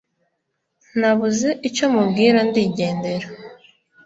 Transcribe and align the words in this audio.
nabuze 0.99 1.49
icyo 1.67 1.85
mubwira 1.93 2.39
ndigendera 2.49 3.27